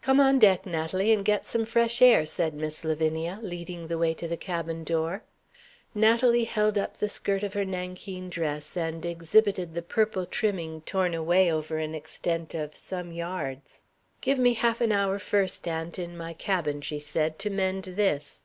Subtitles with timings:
[0.00, 4.14] "Come on deck, Natalie, and get some fresh air," said Miss Lavinia, leading the way
[4.14, 5.22] to the cabin door.
[5.94, 11.12] Natalie held up the skirt of her nankeen dress, and exhibited the purple trimming torn
[11.12, 13.82] away over an extent of some yards.
[14.22, 18.44] "Give me half an hour first, aunt, in my cabin," she said, "to mend this."